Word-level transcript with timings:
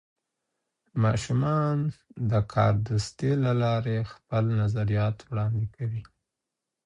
ماشومان 1.03 1.77
د 2.31 2.31
کاردستي 2.53 3.31
له 3.43 3.51
لارې 3.63 3.97
خپل 4.11 4.43
نظریات 4.61 5.17
وړاندې 5.29 5.65
کوي. 5.75 6.03